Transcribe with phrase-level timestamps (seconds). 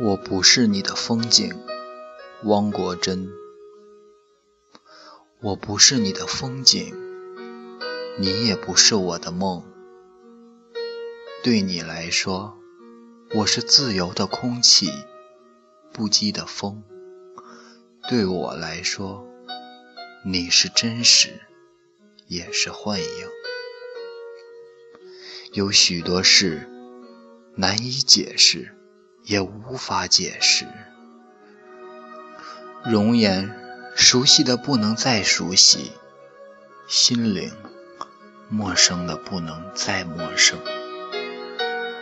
[0.00, 1.56] 我不是你的风景，
[2.42, 3.30] 汪国真。
[5.40, 6.92] 我不是你的风景，
[8.18, 9.64] 你也不是我的梦。
[11.44, 12.58] 对你来说，
[13.36, 14.90] 我是自由的空气，
[15.92, 16.82] 不羁的风；
[18.08, 19.24] 对我来说，
[20.24, 21.40] 你是真实，
[22.26, 23.28] 也是幻影。
[25.52, 26.68] 有许多事
[27.54, 28.76] 难以解释。
[29.24, 30.66] 也无法解释，
[32.84, 33.50] 容颜
[33.96, 35.92] 熟悉的不能再熟悉，
[36.86, 37.50] 心灵
[38.50, 40.58] 陌生的不能再陌生。